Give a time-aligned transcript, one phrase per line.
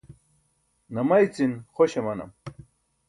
[0.97, 2.29] namaycin xoś amanam